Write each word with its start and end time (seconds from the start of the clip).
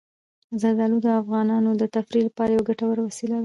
زردالو 0.61 0.97
د 1.05 1.07
افغانانو 1.21 1.71
د 1.81 1.83
تفریح 1.95 2.23
لپاره 2.27 2.51
یوه 2.55 2.67
ګټوره 2.69 3.01
وسیله 3.07 3.33
ده. 3.37 3.39